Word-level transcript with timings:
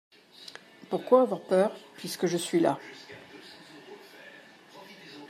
Pouquoi 0.89 1.21
avoir 1.21 1.41
peur 1.41 1.75
puisque 1.97 2.25
je 2.25 2.35
suis 2.37 2.59
là? 2.59 2.79